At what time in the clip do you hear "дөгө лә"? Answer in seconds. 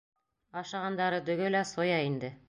1.27-1.61